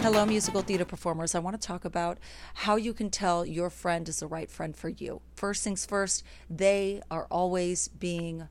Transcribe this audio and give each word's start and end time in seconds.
Hello, 0.00 0.24
musical 0.24 0.62
theater 0.62 0.84
performers. 0.84 1.34
I 1.34 1.40
want 1.40 1.60
to 1.60 1.66
talk 1.66 1.84
about 1.84 2.18
how 2.54 2.76
you 2.76 2.94
can 2.94 3.10
tell 3.10 3.44
your 3.44 3.68
friend 3.68 4.08
is 4.08 4.20
the 4.20 4.28
right 4.28 4.48
friend 4.48 4.74
for 4.76 4.88
you. 4.88 5.20
First 5.34 5.64
things 5.64 5.84
first, 5.84 6.22
they 6.48 7.02
are 7.10 7.26
always 7.32 7.88
being 7.88 8.48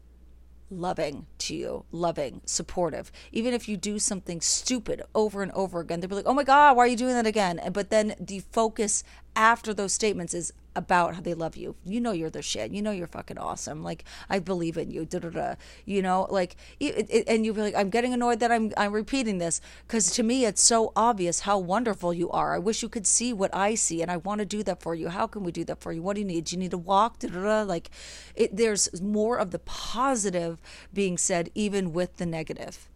loving 0.69 1.25
to 1.39 1.55
you, 1.55 1.85
loving, 1.89 2.41
supportive. 2.45 3.13
Even 3.31 3.53
if 3.53 3.69
you 3.69 3.77
do 3.77 3.97
something 3.97 4.41
stupid 4.41 5.01
over 5.15 5.41
and 5.41 5.53
over 5.53 5.79
again, 5.79 6.01
they'll 6.01 6.09
be 6.09 6.15
like, 6.15 6.27
oh 6.27 6.33
my 6.33 6.43
God, 6.43 6.75
why 6.75 6.83
are 6.83 6.87
you 6.87 6.97
doing 6.97 7.13
that 7.13 7.25
again? 7.25 7.61
But 7.71 7.89
then 7.89 8.15
the 8.19 8.41
focus 8.51 9.05
after 9.33 9.73
those 9.73 9.93
statements 9.93 10.33
is 10.33 10.51
about 10.77 11.15
how 11.15 11.21
they 11.21 11.33
love 11.33 11.57
you. 11.57 11.75
You 11.83 11.99
know 11.99 12.11
you're 12.11 12.29
the 12.29 12.43
shit. 12.43 12.71
You 12.71 12.83
know 12.83 12.91
you're 12.91 13.07
fucking 13.07 13.39
awesome. 13.39 13.83
Like 13.83 14.03
I 14.29 14.37
believe 14.37 14.77
in 14.77 14.91
you. 14.91 15.05
Da 15.05 15.17
da 15.19 15.29
da. 15.29 15.55
You 15.85 16.03
know, 16.03 16.27
like 16.29 16.55
it, 16.79 17.07
it, 17.09 17.23
and 17.27 17.43
you're 17.43 17.55
like, 17.55 17.75
I'm 17.75 17.89
getting 17.89 18.13
annoyed 18.13 18.39
that 18.41 18.51
I'm 18.51 18.71
I'm 18.77 18.93
repeating 18.93 19.39
this 19.39 19.59
because 19.87 20.11
to 20.11 20.23
me 20.23 20.45
it's 20.45 20.61
so 20.61 20.93
obvious 20.95 21.41
how 21.41 21.57
wonderful 21.57 22.13
you 22.13 22.29
are. 22.29 22.53
I 22.53 22.59
wish 22.59 22.83
you 22.83 22.89
could 22.89 23.07
see 23.07 23.33
what 23.33 23.53
I 23.55 23.73
see, 23.73 24.03
and 24.03 24.11
I 24.11 24.17
want 24.17 24.39
to 24.39 24.45
do 24.45 24.61
that 24.63 24.81
for 24.81 24.93
you. 24.93 25.09
How 25.09 25.25
can 25.25 25.43
we 25.43 25.51
do 25.51 25.65
that 25.65 25.81
for 25.81 25.91
you? 25.91 26.03
What 26.03 26.13
do 26.13 26.21
you 26.21 26.27
need? 26.27 26.45
Do 26.45 26.55
you 26.55 26.59
need 26.59 26.71
to 26.71 26.77
walk? 26.77 27.19
Da 27.19 27.29
da 27.29 27.41
da. 27.41 27.61
Like 27.63 27.89
it. 28.35 28.55
There's 28.55 29.01
more 29.01 29.39
of 29.39 29.49
the 29.49 29.59
positive 29.59 30.61
being 30.93 31.17
said, 31.17 31.49
even 31.55 31.91
with 31.91 32.17
the 32.17 32.25
negative. 32.27 32.87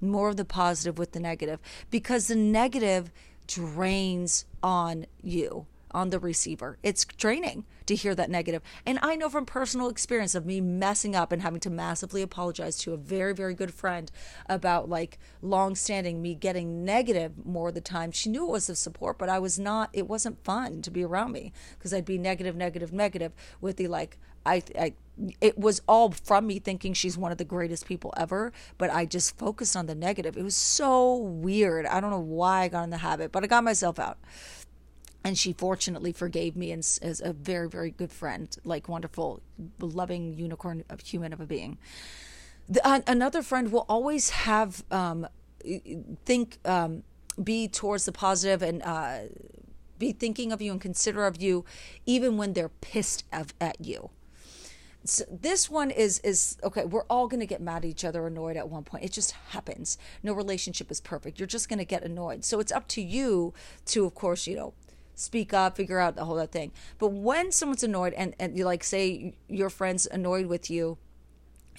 More 0.00 0.30
of 0.30 0.36
the 0.36 0.44
positive 0.44 0.98
with 0.98 1.12
the 1.12 1.20
negative 1.20 1.60
because 1.90 2.28
the 2.28 2.34
negative 2.34 3.10
drains 3.46 4.44
on 4.62 5.06
you 5.22 5.66
on 5.96 6.10
the 6.10 6.18
receiver. 6.18 6.76
It's 6.82 7.06
draining 7.06 7.64
to 7.86 7.94
hear 7.94 8.14
that 8.14 8.28
negative. 8.28 8.60
And 8.84 8.98
I 9.00 9.16
know 9.16 9.30
from 9.30 9.46
personal 9.46 9.88
experience 9.88 10.34
of 10.34 10.44
me 10.44 10.60
messing 10.60 11.16
up 11.16 11.32
and 11.32 11.40
having 11.40 11.60
to 11.60 11.70
massively 11.70 12.20
apologize 12.20 12.76
to 12.80 12.92
a 12.92 12.98
very, 12.98 13.32
very 13.34 13.54
good 13.54 13.72
friend 13.72 14.12
about 14.46 14.90
like 14.90 15.18
long 15.40 15.74
standing 15.74 16.20
me 16.20 16.34
getting 16.34 16.84
negative 16.84 17.46
more 17.46 17.68
of 17.68 17.74
the 17.74 17.80
time. 17.80 18.12
She 18.12 18.28
knew 18.28 18.44
it 18.44 18.50
was 18.50 18.68
of 18.68 18.76
support, 18.76 19.16
but 19.16 19.30
I 19.30 19.38
was 19.38 19.58
not, 19.58 19.88
it 19.94 20.06
wasn't 20.06 20.44
fun 20.44 20.82
to 20.82 20.90
be 20.90 21.02
around 21.02 21.32
me 21.32 21.54
because 21.78 21.94
I'd 21.94 22.04
be 22.04 22.18
negative, 22.18 22.54
negative, 22.54 22.92
negative 22.92 23.32
with 23.62 23.78
the 23.78 23.88
like, 23.88 24.18
I, 24.44 24.62
I, 24.78 24.92
it 25.40 25.56
was 25.56 25.80
all 25.88 26.10
from 26.10 26.46
me 26.46 26.58
thinking 26.58 26.92
she's 26.92 27.16
one 27.16 27.32
of 27.32 27.38
the 27.38 27.44
greatest 27.44 27.86
people 27.86 28.12
ever, 28.18 28.52
but 28.76 28.90
I 28.90 29.06
just 29.06 29.38
focused 29.38 29.74
on 29.74 29.86
the 29.86 29.94
negative. 29.94 30.36
It 30.36 30.44
was 30.44 30.54
so 30.54 31.16
weird. 31.16 31.86
I 31.86 32.00
don't 32.00 32.10
know 32.10 32.20
why 32.20 32.64
I 32.64 32.68
got 32.68 32.84
in 32.84 32.90
the 32.90 32.98
habit, 32.98 33.32
but 33.32 33.42
I 33.42 33.46
got 33.46 33.64
myself 33.64 33.98
out 33.98 34.18
and 35.26 35.36
she 35.36 35.52
fortunately 35.52 36.12
forgave 36.12 36.54
me 36.54 36.70
and 36.70 36.80
is 37.02 37.20
a 37.24 37.32
very 37.32 37.68
very 37.68 37.90
good 37.90 38.12
friend 38.12 38.56
like 38.62 38.88
wonderful 38.88 39.42
loving 39.80 40.34
unicorn 40.34 40.84
of 40.88 41.00
human 41.00 41.32
of 41.32 41.40
a 41.40 41.46
being. 41.46 41.78
The, 42.68 42.86
uh, 42.86 43.00
another 43.08 43.42
friend 43.42 43.72
will 43.72 43.86
always 43.88 44.30
have 44.30 44.84
um, 44.92 45.26
think 46.24 46.58
um, 46.64 47.02
be 47.42 47.66
towards 47.66 48.04
the 48.04 48.12
positive 48.12 48.62
and 48.62 48.82
uh, 48.84 49.18
be 49.98 50.12
thinking 50.12 50.52
of 50.52 50.62
you 50.62 50.70
and 50.70 50.80
consider 50.80 51.26
of 51.26 51.42
you 51.42 51.64
even 52.06 52.36
when 52.36 52.52
they're 52.52 52.68
pissed 52.68 53.24
of, 53.32 53.52
at 53.60 53.84
you. 53.84 54.10
So 55.04 55.24
this 55.28 55.68
one 55.68 55.90
is 55.90 56.20
is 56.20 56.56
okay 56.62 56.84
we're 56.84 57.04
all 57.10 57.26
going 57.26 57.40
to 57.40 57.46
get 57.46 57.60
mad 57.60 57.78
at 57.78 57.84
each 57.86 58.04
other 58.04 58.28
annoyed 58.28 58.56
at 58.56 58.68
one 58.68 58.84
point. 58.84 59.02
It 59.02 59.10
just 59.10 59.32
happens. 59.50 59.98
No 60.22 60.32
relationship 60.32 60.88
is 60.92 61.00
perfect. 61.00 61.40
You're 61.40 61.48
just 61.48 61.68
going 61.68 61.80
to 61.80 61.84
get 61.84 62.04
annoyed. 62.04 62.44
So 62.44 62.60
it's 62.60 62.70
up 62.70 62.86
to 62.88 63.02
you 63.02 63.54
to 63.86 64.04
of 64.04 64.14
course 64.14 64.46
you 64.46 64.54
know 64.54 64.74
speak 65.16 65.52
up, 65.52 65.76
figure 65.76 65.98
out 65.98 66.14
the 66.14 66.24
whole 66.24 66.36
that 66.36 66.52
thing. 66.52 66.70
But 66.98 67.08
when 67.08 67.50
someone's 67.50 67.82
annoyed 67.82 68.12
and, 68.12 68.36
and 68.38 68.56
you 68.56 68.64
like 68.64 68.84
say 68.84 69.34
your 69.48 69.70
friend's 69.70 70.06
annoyed 70.06 70.46
with 70.46 70.70
you, 70.70 70.98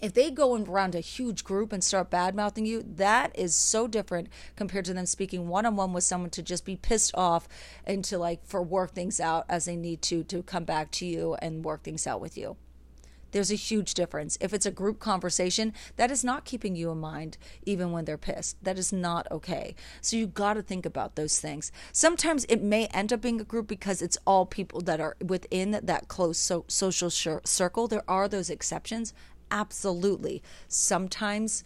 if 0.02 0.14
they 0.14 0.30
go 0.30 0.56
around 0.56 0.94
a 0.94 1.00
huge 1.00 1.44
group 1.44 1.74
and 1.74 1.84
start 1.84 2.10
bad 2.10 2.36
mouthing 2.36 2.66
you, 2.66 2.84
that 2.84 3.32
is 3.38 3.56
so 3.56 3.88
different 3.88 4.28
compared 4.56 4.86
to 4.86 4.94
them 4.94 5.06
speaking 5.06 5.48
one 5.48 5.66
on 5.66 5.76
one 5.76 5.94
with 5.94 6.04
someone 6.04 6.30
to 6.32 6.44
just 6.44 6.66
be 6.66 6.76
pissed 6.76 7.16
off 7.16 7.48
and 7.86 8.04
to 8.06 8.18
like 8.18 8.46
for 8.46 8.62
work 8.62 8.92
things 8.92 9.20
out 9.20 9.46
as 9.50 9.66
they 9.66 9.76
need 9.76 10.02
to 10.04 10.24
to 10.26 10.44
come 10.44 10.66
back 10.66 10.92
to 10.92 11.06
you 11.06 11.36
and 11.36 11.66
work 11.66 11.84
things 11.84 12.06
out 12.06 12.22
with 12.22 12.38
you. 12.38 12.58
There's 13.38 13.52
a 13.52 13.56
huge 13.56 13.94
difference. 13.94 14.36
If 14.42 14.52
it's 14.52 14.66
a 14.66 14.72
group 14.72 14.98
conversation, 14.98 15.72
that 15.96 16.10
is 16.10 16.24
not 16.24 16.44
keeping 16.44 16.76
you 16.76 16.90
in 16.90 16.98
mind 16.98 17.38
even 17.68 17.92
when 17.92 18.06
they're 18.06 18.18
pissed. 18.18 18.58
That 18.64 18.80
is 18.80 18.92
not 18.92 19.28
okay. 19.30 19.76
So 20.02 20.18
you 20.18 20.26
got 20.26 20.56
to 20.56 20.64
think 20.64 20.88
about 20.88 21.16
those 21.16 21.40
things. 21.40 21.72
Sometimes 21.92 22.48
it 22.50 22.64
may 22.64 22.88
end 22.88 23.14
up 23.14 23.22
being 23.22 23.40
a 23.40 23.44
group 23.44 23.68
because 23.68 24.02
it's 24.02 24.18
all 24.26 24.48
people 24.48 24.82
that 24.82 25.00
are 25.00 25.16
within 25.24 25.80
that 25.84 26.08
close 26.08 26.40
so- 26.40 26.66
social 26.68 27.12
circle. 27.12 27.88
There 27.88 28.10
are 28.10 28.28
those 28.28 28.50
exceptions. 28.50 29.14
Absolutely. 29.52 30.42
Sometimes 30.68 31.64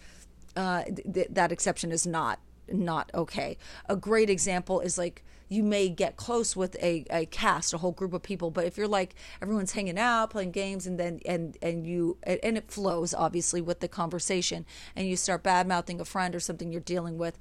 uh, 0.58 0.84
th- 0.84 1.28
that 1.30 1.54
exception 1.54 1.94
is 1.94 2.06
not 2.06 2.42
not 2.72 3.12
okay. 3.14 3.58
A 3.88 3.96
great 3.96 4.30
example 4.30 4.80
is 4.80 4.98
like 4.98 5.24
you 5.50 5.64
may 5.64 5.90
get 5.90 6.16
close 6.16 6.56
with 6.56 6.78
a, 6.82 7.06
a 7.10 7.26
cast, 7.26 7.74
a 7.74 7.78
whole 7.80 7.92
group 7.92 8.14
of 8.14 8.24
people, 8.24 8.52
but 8.52 8.66
if 8.66 8.78
you're 8.78 8.88
like 8.88 9.16
everyone's 9.42 9.74
hanging 9.74 10.00
out, 10.00 10.30
playing 10.30 10.52
games, 10.52 10.88
and 10.88 10.98
then 10.98 11.20
and 11.26 11.58
and 11.62 11.86
you 11.86 12.18
and 12.24 12.58
it 12.58 12.72
flows 12.72 13.14
obviously 13.14 13.62
with 13.62 13.82
the 13.82 13.88
conversation, 13.88 14.66
and 14.96 15.08
you 15.08 15.18
start 15.18 15.44
bad 15.44 15.68
mouthing 15.68 16.00
a 16.00 16.06
friend 16.06 16.34
or 16.34 16.40
something 16.40 16.72
you're 16.72 16.80
dealing 16.80 17.18
with, 17.18 17.38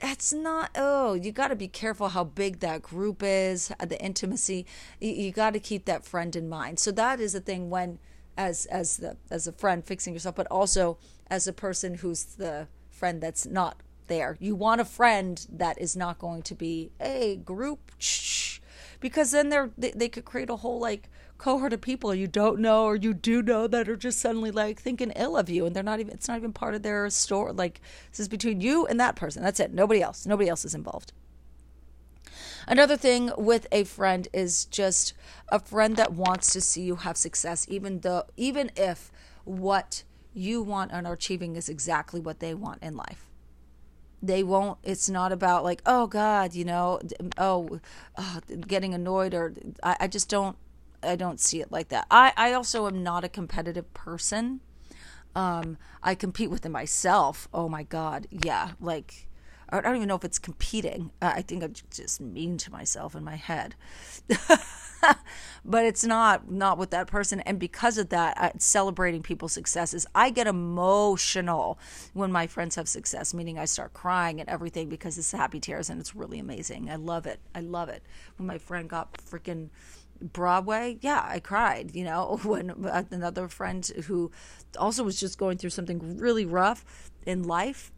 that's 0.00 0.32
not 0.32 0.70
oh 0.76 1.14
you 1.14 1.32
got 1.32 1.48
to 1.48 1.56
be 1.56 1.68
careful 1.68 2.10
how 2.10 2.24
big 2.24 2.60
that 2.60 2.82
group 2.82 3.22
is 3.22 3.72
the 3.86 4.00
intimacy 4.00 4.66
you, 5.00 5.10
you 5.10 5.32
got 5.32 5.52
to 5.52 5.60
keep 5.60 5.84
that 5.84 6.04
friend 6.04 6.36
in 6.36 6.48
mind 6.48 6.78
so 6.78 6.90
that 6.90 7.20
is 7.20 7.34
a 7.34 7.40
thing 7.40 7.70
when 7.70 7.98
as 8.36 8.66
as 8.66 8.98
the 8.98 9.16
as 9.30 9.46
a 9.46 9.52
friend 9.52 9.84
fixing 9.84 10.12
yourself 10.12 10.34
but 10.34 10.46
also 10.50 10.98
as 11.28 11.46
a 11.46 11.52
person 11.52 11.94
who's 11.94 12.24
the 12.24 12.68
friend 12.90 13.20
that's 13.20 13.46
not 13.46 13.82
there. 14.08 14.36
You 14.40 14.54
want 14.54 14.80
a 14.80 14.84
friend 14.84 15.44
that 15.50 15.80
is 15.80 15.96
not 15.96 16.18
going 16.18 16.42
to 16.42 16.54
be 16.54 16.90
a 17.00 17.36
group, 17.36 17.92
because 19.00 19.30
then 19.30 19.48
they're 19.48 19.70
they, 19.78 19.92
they 19.92 20.08
could 20.08 20.24
create 20.24 20.50
a 20.50 20.56
whole 20.56 20.80
like 20.80 21.08
cohort 21.38 21.72
of 21.72 21.80
people 21.80 22.12
you 22.12 22.26
don't 22.26 22.58
know 22.58 22.84
or 22.84 22.96
you 22.96 23.14
do 23.14 23.40
know 23.42 23.68
that 23.68 23.88
are 23.88 23.96
just 23.96 24.18
suddenly 24.18 24.50
like 24.50 24.80
thinking 24.80 25.12
ill 25.14 25.36
of 25.36 25.48
you 25.48 25.64
and 25.64 25.74
they're 25.74 25.84
not 25.84 26.00
even 26.00 26.12
it's 26.12 26.26
not 26.26 26.36
even 26.36 26.52
part 26.52 26.74
of 26.74 26.82
their 26.82 27.08
story 27.08 27.52
like 27.52 27.80
this 28.10 28.20
is 28.20 28.28
between 28.28 28.60
you 28.60 28.86
and 28.86 28.98
that 28.98 29.16
person. 29.16 29.42
That's 29.42 29.60
it. 29.60 29.72
Nobody 29.72 30.02
else. 30.02 30.26
Nobody 30.26 30.48
else 30.48 30.64
is 30.64 30.74
involved. 30.74 31.12
Another 32.66 32.96
thing 32.96 33.30
with 33.38 33.66
a 33.72 33.84
friend 33.84 34.28
is 34.32 34.66
just 34.66 35.14
a 35.48 35.58
friend 35.58 35.96
that 35.96 36.12
wants 36.12 36.52
to 36.52 36.60
see 36.60 36.82
you 36.82 36.96
have 36.96 37.16
success 37.16 37.66
even 37.70 38.00
though 38.00 38.24
even 38.36 38.70
if 38.76 39.10
what 39.44 40.02
you 40.34 40.62
want 40.62 40.90
and 40.92 41.06
are 41.06 41.14
achieving 41.14 41.56
is 41.56 41.68
exactly 41.68 42.20
what 42.20 42.40
they 42.40 42.52
want 42.52 42.82
in 42.82 42.96
life 42.96 43.27
they 44.22 44.42
won't 44.42 44.78
it's 44.82 45.08
not 45.08 45.32
about 45.32 45.62
like 45.62 45.80
oh 45.86 46.06
god 46.06 46.54
you 46.54 46.64
know 46.64 47.00
oh, 47.36 47.80
oh 48.16 48.40
getting 48.66 48.94
annoyed 48.94 49.34
or 49.34 49.54
I, 49.82 49.96
I 50.00 50.06
just 50.08 50.28
don't 50.28 50.56
i 51.02 51.14
don't 51.14 51.38
see 51.40 51.60
it 51.60 51.70
like 51.70 51.88
that. 51.88 52.06
I 52.10 52.32
i 52.36 52.52
also 52.52 52.86
am 52.86 53.02
not 53.02 53.24
a 53.24 53.28
competitive 53.28 53.92
person. 53.94 54.60
Um 55.34 55.78
i 56.02 56.14
compete 56.14 56.50
within 56.50 56.72
myself. 56.72 57.48
Oh 57.54 57.68
my 57.68 57.84
god. 57.84 58.26
Yeah 58.30 58.72
like 58.80 59.27
I 59.70 59.80
don't 59.80 59.96
even 59.96 60.08
know 60.08 60.14
if 60.16 60.24
it's 60.24 60.38
competing. 60.38 61.10
I 61.20 61.42
think 61.42 61.62
I'm 61.62 61.74
just 61.90 62.20
mean 62.20 62.56
to 62.58 62.72
myself 62.72 63.14
in 63.14 63.24
my 63.24 63.36
head. 63.36 63.74
but 65.64 65.84
it's 65.84 66.04
not 66.04 66.50
not 66.50 66.78
with 66.78 66.90
that 66.90 67.06
person 67.06 67.40
and 67.40 67.58
because 67.58 67.98
of 67.98 68.08
that 68.08 68.60
celebrating 68.60 69.22
people's 69.22 69.52
successes 69.52 70.06
i 70.14 70.28
get 70.28 70.46
emotional 70.46 71.78
when 72.14 72.32
my 72.32 72.46
friends 72.46 72.74
have 72.74 72.88
success 72.88 73.32
meaning 73.32 73.58
i 73.58 73.64
start 73.64 73.92
crying 73.92 74.40
and 74.40 74.48
everything 74.48 74.88
because 74.88 75.16
it's 75.16 75.30
happy 75.30 75.60
tears 75.60 75.88
and 75.88 76.00
it's 76.00 76.16
really 76.16 76.38
amazing 76.38 76.90
i 76.90 76.96
love 76.96 77.26
it 77.26 77.38
i 77.54 77.60
love 77.60 77.88
it 77.88 78.02
when 78.36 78.46
my 78.46 78.58
friend 78.58 78.88
got 78.88 79.12
freaking 79.14 79.68
Broadway, 80.20 80.98
yeah, 81.00 81.24
I 81.24 81.38
cried, 81.38 81.94
you 81.94 82.02
know, 82.02 82.40
when 82.44 82.70
another 83.12 83.46
friend 83.46 83.86
who 84.06 84.32
also 84.76 85.04
was 85.04 85.20
just 85.20 85.38
going 85.38 85.58
through 85.58 85.70
something 85.70 86.18
really 86.18 86.44
rough 86.44 86.84
in 87.24 87.44
life 87.44 87.92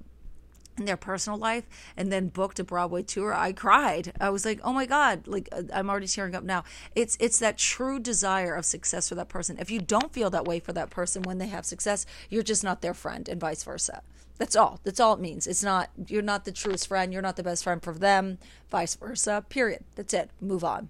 in 0.79 0.85
their 0.87 0.97
personal 0.97 1.39
life 1.39 1.67
and 1.97 2.11
then 2.11 2.29
booked 2.29 2.59
a 2.59 2.65
Broadway 2.65 3.03
tour, 3.03 3.35
I 3.35 3.53
cried. 3.53 4.13
I 4.21 4.31
was 4.31 4.45
like, 4.45 4.61
"Oh 4.65 4.73
my 4.73 4.87
god, 4.87 5.27
like 5.27 5.49
uh, 5.53 5.63
I'm 5.73 5.91
already 5.91 6.07
tearing 6.07 6.35
up 6.35 6.45
now." 6.45 6.65
It's 6.95 7.17
it's 7.21 7.39
that 7.41 7.59
true 7.59 7.99
desire 7.99 8.55
of 8.55 8.65
success 8.65 9.09
for 9.09 9.15
that 9.17 9.29
person. 9.29 9.59
If 9.59 9.71
you 9.71 9.81
don't 9.81 10.13
feel 10.13 10.31
that 10.31 10.45
way 10.47 10.61
for 10.61 10.73
that 10.73 10.91
person 10.91 11.23
when 11.23 11.39
they 11.39 11.49
have 11.49 11.67
success, 11.67 12.07
you're 12.29 12.43
just 12.43 12.65
not 12.65 12.83
their 12.83 12.95
friend 12.95 13.29
and 13.29 13.41
vice 13.41 13.63
versa. 13.65 14.03
That's 14.39 14.57
all. 14.57 14.81
That's 14.85 15.01
all 15.01 15.15
it 15.15 15.21
means. 15.21 15.47
It's 15.47 15.63
not 15.63 15.91
you're 16.09 16.23
not 16.23 16.45
the 16.45 16.53
truest 16.53 16.89
friend, 16.89 17.13
you're 17.13 17.23
not 17.23 17.37
the 17.37 17.43
best 17.43 17.65
friend 17.65 17.83
for 17.83 17.93
them, 17.95 18.39
vice 18.71 18.95
versa. 18.97 19.45
Period. 19.49 19.85
That's 19.97 20.15
it. 20.15 20.31
Move 20.41 20.65
on. 20.65 20.89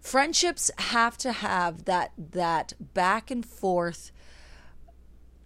friendships 0.00 0.70
have 0.78 1.16
to 1.16 1.32
have 1.32 1.86
that 1.86 2.12
that 2.18 2.74
back 2.92 3.30
and 3.30 3.46
forth 3.46 4.12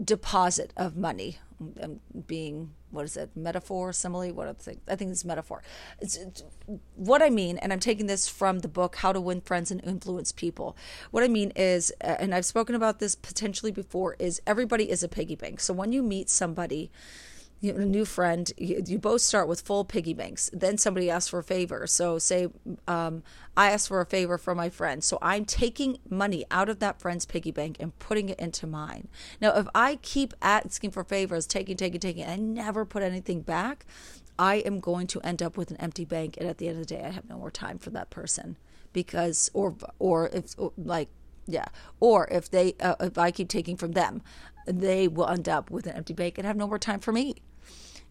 deposit 0.03 0.73
of 0.77 0.97
money 0.97 1.39
um, 1.83 2.01
being 2.27 2.73
what 2.91 3.05
is 3.05 3.17
it 3.17 3.31
metaphor 3.35 3.93
simile? 3.93 4.33
What 4.33 4.49
i 4.49 4.53
think 4.53 4.81
i 4.89 4.97
think 4.97 5.11
it's 5.11 5.25
metaphor. 5.25 5.63
It's, 6.01 6.17
it's, 6.17 6.43
what 6.95 7.23
i 7.23 7.31
mean 7.31 7.59
and 7.59 7.73
i'm 7.73 7.81
taking 7.81 8.07
this 8.07 8.29
from 8.29 8.61
the 8.61 8.69
book 8.69 8.97
how 8.97 9.13
to 9.13 9.21
win 9.21 9.41
friends 9.41 9.71
and 9.71 9.83
influence 9.85 10.33
people. 10.33 10.77
What 11.11 11.23
i 11.25 11.29
mean 11.29 11.53
is 11.57 11.93
uh, 12.03 12.17
and 12.19 12.35
i've 12.35 12.47
spoken 12.47 12.75
about 12.75 12.99
this 12.99 13.15
potentially 13.15 13.73
before 13.73 14.17
is 14.19 14.41
everybody 14.47 14.91
is 14.91 15.03
a 15.03 15.09
piggy 15.09 15.37
bank. 15.37 15.61
So 15.61 15.75
when 15.75 15.93
you 15.93 16.03
meet 16.03 16.31
somebody 16.31 16.91
you 17.61 17.75
a 17.75 17.85
new 17.85 18.05
friend, 18.05 18.53
you, 18.57 18.83
you, 18.87 18.99
both 18.99 19.21
start 19.21 19.49
with 19.49 19.63
full 19.63 19.85
piggy 19.85 20.15
banks. 20.15 20.49
Then 20.53 20.79
somebody 20.79 21.11
asks 21.11 21.29
for 21.29 21.41
a 21.41 21.45
favor. 21.45 21.87
So, 21.87 22.19
say 22.19 22.49
um, 22.87 23.23
I 23.57 23.73
ask 23.73 23.89
for 23.89 24.01
a 24.01 24.07
favor 24.07 24.39
from 24.39 24.57
my 24.57 24.71
friend. 24.71 25.03
So, 25.03 25.19
I'm 25.21 25.45
taking 25.45 25.99
money 26.09 26.45
out 26.51 26.69
of 26.69 26.79
that 26.79 27.01
friend's 27.01 27.27
piggy 27.27 27.51
bank 27.51 27.77
and 27.81 27.99
putting 27.99 28.29
it 28.29 28.39
into 28.39 28.67
mine. 28.67 29.09
Now, 29.41 29.57
if 29.57 29.67
I 29.75 29.97
keep 30.03 30.35
asking 30.41 30.93
for 30.93 31.03
favors, 31.03 31.47
taking, 31.47 31.77
taking, 31.77 32.01
taking, 32.01 32.23
and 32.23 32.55
never 32.55 32.85
put 32.85 33.03
anything 33.03 33.43
back, 33.43 33.85
I 34.39 34.57
am 34.57 34.79
going 34.79 35.09
to 35.09 35.21
end 35.23 35.43
up 35.43 35.57
with 35.57 35.73
an 35.73 35.79
empty 35.79 36.05
bank. 36.05 36.37
And 36.39 36.49
at 36.49 36.59
the 36.59 36.69
end 36.69 36.79
of 36.79 36.87
the 36.87 36.95
day, 36.95 37.03
I 37.05 37.11
have 37.11 37.29
no 37.29 37.39
more 37.39 37.51
time 37.51 37.79
for 37.79 37.91
that 37.91 38.11
person 38.11 38.57
because, 38.93 39.51
or, 39.53 39.75
or 39.99 40.29
if, 40.29 40.55
like, 40.77 41.09
yeah. 41.47 41.67
Or 41.99 42.29
if 42.31 42.51
they, 42.51 42.75
uh, 42.79 42.95
if 43.01 43.19
I 43.19 43.33
keep 43.33 43.49
taking 43.49 43.77
from 43.77 43.93
them, 43.93 44.23
they 44.67 45.09
will 45.09 45.27
end 45.27 45.49
up 45.49 45.71
with 45.71 45.87
an 45.87 45.97
empty 45.97 46.13
bank 46.13 46.39
and 46.39 46.47
have 46.47 46.57
no 46.57 46.69
more 46.69 46.79
time 46.79 47.01
for 47.01 47.11
me 47.11 47.35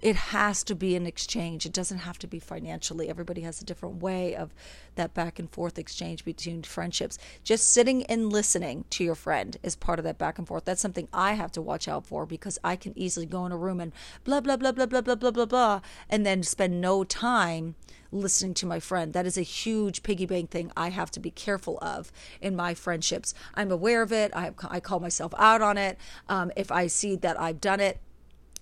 it 0.01 0.15
has 0.15 0.63
to 0.65 0.75
be 0.75 0.95
an 0.95 1.07
exchange. 1.07 1.65
It 1.65 1.73
doesn't 1.73 1.99
have 1.99 2.19
to 2.19 2.27
be 2.27 2.39
financially. 2.39 3.09
Everybody 3.09 3.41
has 3.41 3.61
a 3.61 3.65
different 3.65 4.01
way 4.01 4.35
of 4.35 4.53
that 4.95 5.13
back 5.13 5.39
and 5.39 5.49
forth 5.49 5.79
exchange 5.79 6.23
between 6.23 6.63
friendships. 6.63 7.17
Just 7.43 7.71
sitting 7.71 8.03
and 8.05 8.31
listening 8.31 8.85
to 8.91 9.03
your 9.03 9.15
friend 9.15 9.57
is 9.63 9.75
part 9.75 9.99
of 9.99 10.05
that 10.05 10.17
back 10.17 10.37
and 10.37 10.47
forth. 10.47 10.65
That's 10.65 10.81
something 10.81 11.07
I 11.13 11.33
have 11.33 11.51
to 11.53 11.61
watch 11.61 11.87
out 11.87 12.05
for 12.05 12.25
because 12.25 12.59
I 12.63 12.75
can 12.75 12.97
easily 12.97 13.25
go 13.25 13.45
in 13.45 13.51
a 13.51 13.57
room 13.57 13.79
and 13.79 13.91
blah, 14.23 14.41
blah, 14.41 14.57
blah, 14.57 14.71
blah, 14.71 14.85
blah, 14.85 15.01
blah, 15.01 15.15
blah, 15.15 15.31
blah, 15.31 15.45
blah, 15.45 15.81
and 16.09 16.25
then 16.25 16.43
spend 16.43 16.79
no 16.79 17.03
time 17.03 17.75
listening 18.11 18.53
to 18.55 18.65
my 18.65 18.79
friend. 18.79 19.13
That 19.13 19.25
is 19.25 19.37
a 19.37 19.41
huge 19.41 20.03
piggy 20.03 20.25
bank 20.25 20.49
thing 20.51 20.71
I 20.77 20.89
have 20.89 21.11
to 21.11 21.19
be 21.19 21.31
careful 21.31 21.77
of 21.81 22.11
in 22.41 22.55
my 22.55 22.73
friendships. 22.73 23.33
I'm 23.55 23.71
aware 23.71 24.01
of 24.01 24.13
it. 24.13 24.31
I, 24.35 24.51
I 24.69 24.79
call 24.79 24.99
myself 24.99 25.33
out 25.37 25.61
on 25.61 25.77
it. 25.77 25.97
Um, 26.29 26.51
if 26.55 26.71
I 26.71 26.87
see 26.87 27.15
that 27.17 27.39
I've 27.39 27.59
done 27.59 27.79
it, 27.79 27.99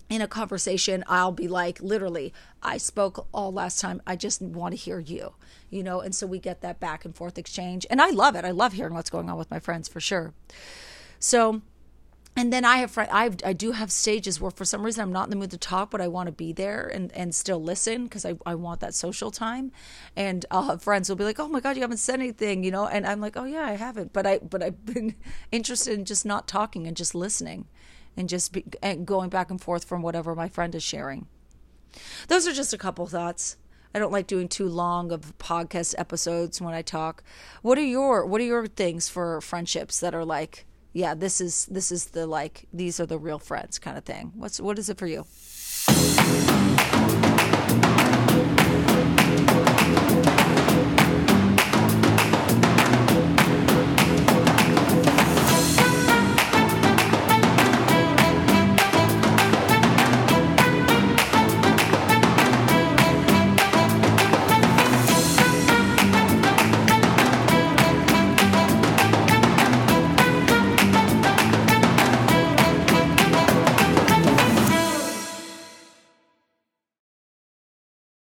in 0.08 0.20
a 0.20 0.28
conversation, 0.28 1.04
I'll 1.08 1.32
be 1.32 1.48
like, 1.48 1.80
literally, 1.80 2.32
I 2.62 2.76
spoke 2.76 3.26
all 3.32 3.52
last 3.52 3.80
time. 3.80 4.00
I 4.06 4.14
just 4.14 4.40
want 4.40 4.72
to 4.72 4.76
hear 4.76 5.00
you, 5.00 5.34
you 5.68 5.82
know? 5.82 6.00
And 6.00 6.14
so 6.14 6.26
we 6.26 6.38
get 6.38 6.60
that 6.60 6.78
back 6.78 7.04
and 7.04 7.14
forth 7.14 7.38
exchange. 7.38 7.86
And 7.90 8.00
I 8.00 8.10
love 8.10 8.36
it. 8.36 8.44
I 8.44 8.52
love 8.52 8.74
hearing 8.74 8.94
what's 8.94 9.10
going 9.10 9.28
on 9.28 9.36
with 9.36 9.50
my 9.50 9.58
friends 9.58 9.88
for 9.88 10.00
sure. 10.00 10.32
So, 11.18 11.62
and 12.36 12.52
then 12.52 12.64
I 12.64 12.76
have, 12.76 12.96
I, 12.98 13.30
I 13.44 13.52
do 13.52 13.72
have 13.72 13.90
stages 13.90 14.40
where 14.40 14.50
for 14.50 14.64
some 14.64 14.84
reason 14.84 15.02
I'm 15.02 15.12
not 15.12 15.24
in 15.24 15.30
the 15.30 15.36
mood 15.36 15.50
to 15.52 15.58
talk, 15.58 15.90
but 15.90 16.00
I 16.00 16.06
want 16.06 16.26
to 16.26 16.32
be 16.32 16.52
there 16.52 16.86
and, 16.86 17.10
and 17.12 17.34
still 17.34 17.60
listen 17.60 18.04
because 18.04 18.24
I, 18.24 18.34
I 18.44 18.54
want 18.54 18.80
that 18.80 18.94
social 18.94 19.32
time. 19.32 19.72
And 20.14 20.46
I'll 20.52 20.64
have 20.64 20.82
friends 20.82 21.08
who'll 21.08 21.16
be 21.16 21.24
like, 21.24 21.40
oh 21.40 21.48
my 21.48 21.58
God, 21.60 21.74
you 21.74 21.82
haven't 21.82 21.96
said 21.96 22.20
anything, 22.20 22.62
you 22.62 22.70
know? 22.70 22.86
And 22.86 23.06
I'm 23.06 23.20
like, 23.20 23.36
oh 23.36 23.44
yeah, 23.44 23.64
I 23.64 23.72
haven't. 23.72 24.12
But 24.12 24.24
I, 24.24 24.38
but 24.38 24.62
I've 24.62 24.84
been 24.84 25.16
interested 25.50 25.98
in 25.98 26.04
just 26.04 26.24
not 26.24 26.46
talking 26.46 26.86
and 26.86 26.96
just 26.96 27.12
listening 27.12 27.66
and 28.16 28.28
just 28.28 28.52
be, 28.52 28.64
and 28.82 29.06
going 29.06 29.30
back 29.30 29.50
and 29.50 29.60
forth 29.60 29.84
from 29.84 30.02
whatever 30.02 30.34
my 30.34 30.48
friend 30.48 30.74
is 30.74 30.82
sharing. 30.82 31.26
Those 32.28 32.46
are 32.46 32.52
just 32.52 32.72
a 32.72 32.78
couple 32.78 33.06
thoughts. 33.06 33.56
I 33.94 33.98
don't 33.98 34.12
like 34.12 34.26
doing 34.26 34.48
too 34.48 34.68
long 34.68 35.10
of 35.10 35.36
podcast 35.38 35.94
episodes 35.96 36.60
when 36.60 36.74
I 36.74 36.82
talk. 36.82 37.22
What 37.62 37.78
are 37.78 37.84
your 37.84 38.26
what 38.26 38.40
are 38.40 38.44
your 38.44 38.66
things 38.66 39.08
for 39.08 39.40
friendships 39.40 40.00
that 40.00 40.14
are 40.14 40.24
like, 40.24 40.66
yeah, 40.92 41.14
this 41.14 41.40
is 41.40 41.66
this 41.66 41.90
is 41.90 42.06
the 42.06 42.26
like 42.26 42.66
these 42.72 43.00
are 43.00 43.06
the 43.06 43.18
real 43.18 43.38
friends 43.38 43.78
kind 43.78 43.96
of 43.96 44.04
thing. 44.04 44.32
What's 44.34 44.60
what 44.60 44.78
is 44.78 44.90
it 44.90 44.98
for 44.98 45.06
you? 45.06 45.24